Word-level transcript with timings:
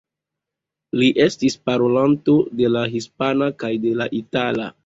Li 1.01 1.09
estis 1.25 1.57
parolanto 1.71 2.35
de 2.63 2.73
la 2.75 2.81
hispana 2.97 3.53
kaj 3.65 3.73
de 3.85 3.97
la 4.01 4.13
itala. 4.25 4.71